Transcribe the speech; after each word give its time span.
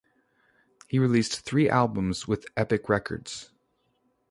He 0.87 0.97
released 0.97 1.41
three 1.41 1.69
albums 1.69 2.27
with 2.27 2.47
Epic 2.57 2.89
Records. 2.89 3.51